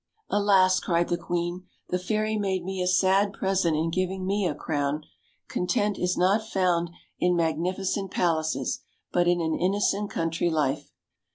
[0.31, 4.55] "Alas!" cried the queen, "the fairy made me a sad present in giving me a
[4.55, 5.03] crown.
[5.47, 6.89] Content is not found
[7.19, 10.89] in magnificent palaces, but in an innocent country life."